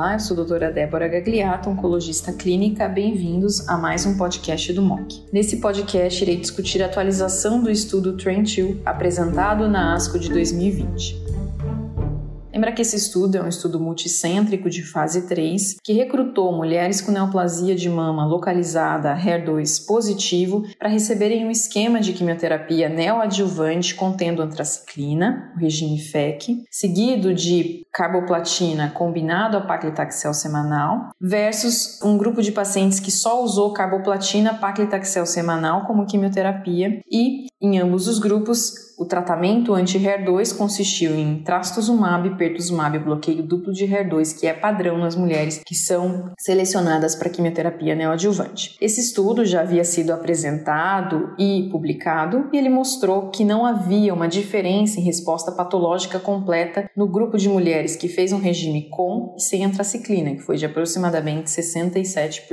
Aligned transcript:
Olá, 0.00 0.14
eu 0.14 0.18
sou 0.18 0.32
a 0.32 0.36
doutora 0.36 0.72
Débora 0.72 1.06
Gagliato, 1.06 1.68
oncologista 1.68 2.32
clínica. 2.32 2.88
Bem-vindos 2.88 3.68
a 3.68 3.76
mais 3.76 4.06
um 4.06 4.16
podcast 4.16 4.72
do 4.72 4.80
MOC. 4.80 5.26
Nesse 5.30 5.58
podcast, 5.58 6.24
irei 6.24 6.38
discutir 6.38 6.82
a 6.82 6.86
atualização 6.86 7.62
do 7.62 7.70
estudo 7.70 8.16
Trend 8.16 8.62
2 8.62 8.78
apresentado 8.86 9.68
na 9.68 9.92
ASCO 9.92 10.18
de 10.18 10.30
2020. 10.30 11.29
Lembra 12.52 12.72
que 12.72 12.82
esse 12.82 12.96
estudo 12.96 13.36
é 13.36 13.42
um 13.42 13.48
estudo 13.48 13.78
multicêntrico 13.78 14.68
de 14.68 14.82
fase 14.82 15.28
3 15.28 15.76
que 15.84 15.92
recrutou 15.92 16.52
mulheres 16.52 17.00
com 17.00 17.12
neoplasia 17.12 17.76
de 17.76 17.88
mama 17.88 18.26
localizada 18.26 19.16
HER2 19.16 19.86
positivo 19.86 20.64
para 20.78 20.88
receberem 20.88 21.46
um 21.46 21.50
esquema 21.50 22.00
de 22.00 22.12
quimioterapia 22.12 22.88
neoadjuvante 22.88 23.94
contendo 23.94 24.42
antraciclina, 24.42 25.52
o 25.54 25.60
regime 25.60 25.98
FEC, 26.00 26.64
seguido 26.68 27.32
de 27.32 27.86
carboplatina 27.92 28.90
combinado 28.90 29.56
a 29.56 29.60
paclitaxel 29.60 30.34
semanal, 30.34 31.10
versus 31.20 32.00
um 32.02 32.18
grupo 32.18 32.42
de 32.42 32.50
pacientes 32.50 32.98
que 32.98 33.12
só 33.12 33.44
usou 33.44 33.72
carboplatina 33.72 34.54
paclitaxel 34.54 35.24
semanal 35.24 35.86
como 35.86 36.06
quimioterapia 36.06 37.00
e 37.10 37.46
em 37.60 37.78
ambos 37.78 38.08
os 38.08 38.18
grupos 38.18 38.89
o 39.00 39.06
tratamento 39.06 39.72
anti-HER2 39.72 40.54
consistiu 40.54 41.14
em 41.14 41.42
trastuzumab 41.42 42.36
pertuzumab, 42.36 42.98
bloqueio 42.98 43.42
duplo 43.42 43.72
de 43.72 43.86
HER2, 43.86 44.38
que 44.38 44.46
é 44.46 44.52
padrão 44.52 44.98
nas 44.98 45.16
mulheres 45.16 45.62
que 45.64 45.74
são 45.74 46.30
selecionadas 46.38 47.14
para 47.14 47.30
quimioterapia 47.30 47.94
neoadjuvante. 47.94 48.76
Esse 48.78 49.00
estudo 49.00 49.46
já 49.46 49.62
havia 49.62 49.84
sido 49.84 50.12
apresentado 50.12 51.34
e 51.38 51.70
publicado 51.72 52.50
e 52.52 52.58
ele 52.58 52.68
mostrou 52.68 53.30
que 53.30 53.42
não 53.42 53.64
havia 53.64 54.12
uma 54.12 54.28
diferença 54.28 55.00
em 55.00 55.02
resposta 55.02 55.50
patológica 55.50 56.18
completa 56.18 56.90
no 56.94 57.08
grupo 57.08 57.38
de 57.38 57.48
mulheres 57.48 57.96
que 57.96 58.06
fez 58.06 58.34
um 58.34 58.38
regime 58.38 58.90
com 58.90 59.34
e 59.34 59.40
sem 59.40 59.64
antraciclina, 59.64 60.32
que 60.32 60.42
foi 60.42 60.58
de 60.58 60.66
aproximadamente 60.66 61.48
67%. 61.48 62.50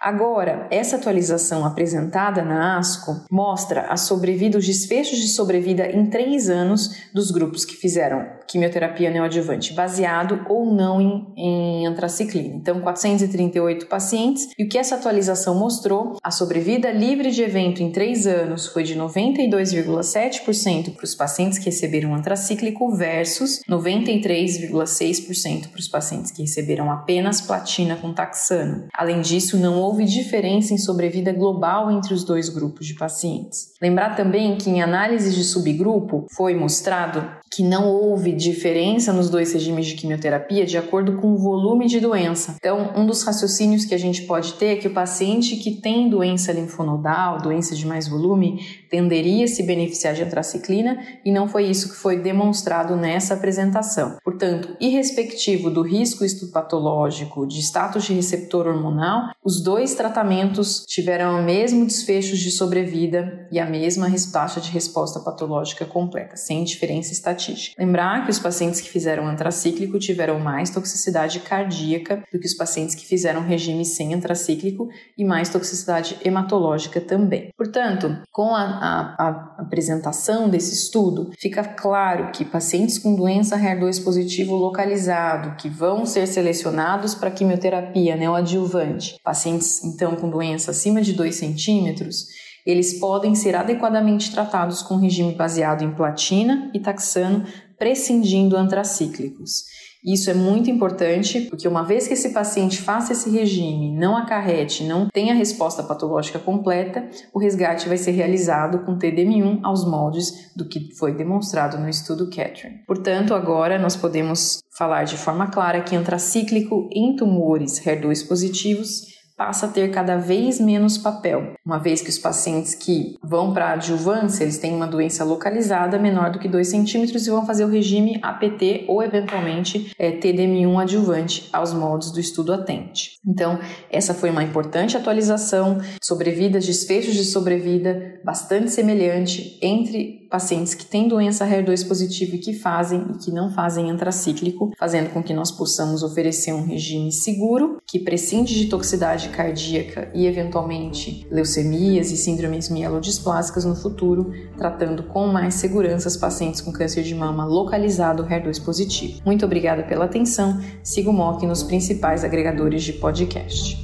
Agora, 0.00 0.66
essa 0.70 0.96
atualização 0.96 1.64
apresentada 1.64 2.42
na 2.42 2.78
ASCO 2.78 3.24
mostra 3.30 3.86
a 3.88 3.96
sobrevida, 3.96 4.58
os 4.58 4.66
desfechos 4.66 5.18
de 5.18 5.28
sobrevida 5.28 5.83
em 5.90 6.06
três 6.06 6.48
anos 6.48 6.90
dos 7.12 7.30
grupos 7.30 7.64
que 7.64 7.76
fizeram 7.76 8.24
quimioterapia 8.46 9.10
neoadjuvante, 9.10 9.72
baseado 9.72 10.44
ou 10.48 10.72
não 10.72 11.00
em, 11.00 11.26
em 11.36 11.86
antraciclina. 11.86 12.54
Então, 12.54 12.80
438 12.80 13.86
pacientes, 13.86 14.48
e 14.58 14.64
o 14.64 14.68
que 14.68 14.78
essa 14.78 14.96
atualização 14.96 15.58
mostrou, 15.58 16.16
a 16.22 16.30
sobrevida 16.30 16.90
livre 16.90 17.30
de 17.30 17.42
evento 17.42 17.82
em 17.82 17.90
três 17.90 18.26
anos 18.26 18.66
foi 18.66 18.82
de 18.82 18.96
92,7% 18.96 20.94
para 20.94 21.04
os 21.04 21.14
pacientes 21.14 21.58
que 21.58 21.66
receberam 21.66 22.14
antracíclico 22.14 22.94
versus 22.94 23.60
93,6% 23.68 25.68
para 25.68 25.80
os 25.80 25.88
pacientes 25.88 26.30
que 26.30 26.42
receberam 26.42 26.90
apenas 26.90 27.40
platina 27.40 27.96
com 27.96 28.12
taxano. 28.12 28.86
Além 28.94 29.20
disso, 29.20 29.56
não 29.56 29.78
houve 29.78 30.04
diferença 30.04 30.74
em 30.74 30.78
sobrevida 30.78 31.32
global 31.32 31.90
entre 31.90 32.14
os 32.14 32.24
dois 32.24 32.48
grupos 32.48 32.86
de 32.86 32.94
pacientes. 32.94 33.72
Lembrar 33.80 34.16
também 34.16 34.56
que 34.56 34.70
em 34.70 34.82
análises 34.82 35.34
de 35.34 35.44
subgrupo 35.74 36.26
foi 36.30 36.54
mostrado 36.54 37.24
que 37.50 37.62
não 37.62 37.88
houve 37.88 38.32
diferença 38.32 39.12
nos 39.12 39.30
dois 39.30 39.52
regimes 39.52 39.86
de 39.86 39.94
quimioterapia 39.94 40.66
de 40.66 40.76
acordo 40.76 41.16
com 41.18 41.34
o 41.34 41.38
volume 41.38 41.86
de 41.86 42.00
doença. 42.00 42.56
Então, 42.56 42.92
um 42.96 43.06
dos 43.06 43.22
raciocínios 43.22 43.84
que 43.84 43.94
a 43.94 43.98
gente 43.98 44.22
pode 44.22 44.54
ter 44.54 44.66
é 44.66 44.76
que 44.76 44.88
o 44.88 44.94
paciente 44.94 45.56
que 45.56 45.80
tem 45.80 46.08
doença 46.08 46.50
linfonodal, 46.52 47.38
doença 47.40 47.76
de 47.76 47.86
mais 47.86 48.08
volume, 48.08 48.60
tenderia 48.90 49.44
a 49.44 49.48
se 49.48 49.62
beneficiar 49.62 50.14
de 50.14 50.24
antraciclina 50.24 50.98
e 51.24 51.30
não 51.30 51.46
foi 51.46 51.66
isso 51.66 51.90
que 51.90 51.96
foi 51.96 52.20
demonstrado 52.20 52.96
nessa 52.96 53.34
apresentação. 53.34 54.16
Portanto, 54.24 54.76
irrespectivo 54.80 55.70
do 55.70 55.82
risco 55.82 56.24
histopatológico, 56.24 57.46
de 57.46 57.60
status 57.60 58.04
de 58.04 58.14
receptor 58.14 58.66
hormonal, 58.66 59.30
os 59.44 59.62
dois 59.62 59.94
tratamentos 59.94 60.84
tiveram 60.86 61.38
o 61.38 61.44
mesmo 61.44 61.86
desfecho 61.86 62.36
de 62.36 62.50
sobrevida 62.50 63.46
e 63.52 63.60
a 63.60 63.66
mesma 63.66 64.10
taxa 64.32 64.60
de 64.60 64.70
resposta 64.70 65.20
patológica 65.20 65.53
completa, 65.86 66.36
sem 66.36 66.64
diferença 66.64 67.12
estatística. 67.12 67.80
Lembrar 67.82 68.24
que 68.24 68.30
os 68.30 68.38
pacientes 68.38 68.80
que 68.80 68.88
fizeram 68.88 69.26
antracíclico 69.26 69.98
tiveram 69.98 70.38
mais 70.38 70.70
toxicidade 70.70 71.40
cardíaca 71.40 72.22
do 72.32 72.38
que 72.38 72.46
os 72.46 72.54
pacientes 72.54 72.94
que 72.94 73.06
fizeram 73.06 73.42
regime 73.42 73.84
sem 73.84 74.14
antracíclico 74.14 74.88
e 75.16 75.24
mais 75.24 75.48
toxicidade 75.48 76.16
hematológica 76.24 77.00
também. 77.00 77.50
Portanto, 77.56 78.18
com 78.30 78.54
a 78.54 78.64
a, 78.64 79.14
a 79.18 79.28
apresentação 79.58 80.48
desse 80.48 80.74
estudo, 80.74 81.30
fica 81.38 81.64
claro 81.64 82.30
que 82.32 82.44
pacientes 82.44 82.98
com 82.98 83.14
doença 83.14 83.58
HER2 83.58 84.02
positivo 84.02 84.54
localizado, 84.54 85.56
que 85.56 85.68
vão 85.68 86.06
ser 86.06 86.26
selecionados 86.26 87.14
para 87.14 87.30
quimioterapia 87.30 88.16
neoadjuvante, 88.16 89.16
pacientes 89.22 89.82
então 89.84 90.16
com 90.16 90.28
doença 90.28 90.70
acima 90.70 91.00
de 91.02 91.12
2 91.12 91.34
centímetros, 91.34 92.26
eles 92.64 92.98
podem 92.98 93.34
ser 93.34 93.54
adequadamente 93.54 94.32
tratados 94.32 94.82
com 94.82 94.96
regime 94.96 95.34
baseado 95.34 95.82
em 95.82 95.94
platina 95.94 96.70
e 96.74 96.80
taxano, 96.80 97.44
prescindindo 97.78 98.56
antracíclicos. 98.56 99.64
Isso 100.04 100.30
é 100.30 100.34
muito 100.34 100.70
importante, 100.70 101.40
porque 101.42 101.66
uma 101.66 101.82
vez 101.82 102.06
que 102.06 102.12
esse 102.12 102.28
paciente 102.28 102.82
faça 102.82 103.12
esse 103.12 103.30
regime, 103.30 103.96
não 103.96 104.14
acarrete, 104.14 104.84
não 104.84 105.08
tenha 105.08 105.32
resposta 105.34 105.82
patológica 105.82 106.38
completa, 106.38 107.08
o 107.32 107.38
resgate 107.38 107.88
vai 107.88 107.96
ser 107.96 108.10
realizado 108.10 108.84
com 108.84 108.98
TDM1 108.98 109.60
aos 109.62 109.82
moldes 109.86 110.52
do 110.54 110.68
que 110.68 110.94
foi 110.96 111.14
demonstrado 111.14 111.78
no 111.78 111.88
estudo 111.88 112.28
Catherine. 112.28 112.82
Portanto, 112.86 113.32
agora 113.32 113.78
nós 113.78 113.96
podemos 113.96 114.58
falar 114.76 115.04
de 115.04 115.16
forma 115.16 115.46
clara 115.46 115.80
que 115.80 115.96
antracíclico 115.96 116.86
em 116.92 117.16
tumores 117.16 117.80
HER2 117.80 118.28
positivos 118.28 119.06
passa 119.36 119.66
a 119.66 119.68
ter 119.68 119.90
cada 119.90 120.16
vez 120.16 120.60
menos 120.60 120.96
papel, 120.96 121.54
uma 121.64 121.78
vez 121.78 122.00
que 122.00 122.10
os 122.10 122.18
pacientes 122.18 122.74
que 122.74 123.16
vão 123.22 123.52
para 123.52 123.72
adjuvância, 123.72 124.44
eles 124.44 124.58
têm 124.58 124.74
uma 124.74 124.86
doença 124.86 125.24
localizada 125.24 125.98
menor 125.98 126.30
do 126.30 126.38
que 126.38 126.48
2 126.48 126.68
centímetros 126.68 127.26
e 127.26 127.30
vão 127.30 127.44
fazer 127.44 127.64
o 127.64 127.68
regime 127.68 128.18
APT 128.22 128.84
ou, 128.86 129.02
eventualmente, 129.02 129.92
é, 129.98 130.12
TDM1 130.12 130.82
adjuvante 130.82 131.48
aos 131.52 131.72
moldes 131.72 132.10
do 132.10 132.20
estudo 132.20 132.52
Atente. 132.52 133.18
Então, 133.26 133.58
essa 133.90 134.14
foi 134.14 134.30
uma 134.30 134.42
importante 134.42 134.96
atualização, 134.96 135.78
sobrevidas, 136.02 136.66
desfechos 136.66 137.14
de 137.14 137.24
sobrevida 137.24 138.20
bastante 138.24 138.70
semelhante 138.70 139.58
entre 139.60 140.23
pacientes 140.34 140.74
que 140.74 140.84
têm 140.84 141.06
doença 141.06 141.46
HER2 141.46 141.86
positiva 141.86 142.34
e 142.34 142.40
que 142.40 142.52
fazem 142.54 143.06
e 143.14 143.18
que 143.18 143.30
não 143.30 143.52
fazem 143.52 143.88
antracíclico, 143.88 144.72
fazendo 144.76 145.10
com 145.10 145.22
que 145.22 145.32
nós 145.32 145.52
possamos 145.52 146.02
oferecer 146.02 146.52
um 146.52 146.64
regime 146.64 147.12
seguro, 147.12 147.80
que 147.86 148.00
prescinde 148.00 148.52
de 148.52 148.66
toxicidade 148.66 149.28
cardíaca 149.28 150.10
e, 150.12 150.26
eventualmente, 150.26 151.24
leucemias 151.30 152.10
e 152.10 152.16
síndromes 152.16 152.68
mielodisplásicas 152.68 153.64
no 153.64 153.76
futuro, 153.76 154.32
tratando 154.58 155.04
com 155.04 155.28
mais 155.28 155.54
segurança 155.54 156.08
os 156.08 156.16
pacientes 156.16 156.60
com 156.60 156.72
câncer 156.72 157.04
de 157.04 157.14
mama 157.14 157.44
localizado 157.44 158.24
HER2 158.24 158.64
positivo. 158.64 159.20
Muito 159.24 159.44
obrigada 159.44 159.84
pela 159.84 160.06
atenção. 160.06 160.60
Siga 160.82 161.10
o 161.10 161.12
MOC 161.12 161.46
nos 161.46 161.62
principais 161.62 162.24
agregadores 162.24 162.82
de 162.82 162.94
podcast. 162.94 163.80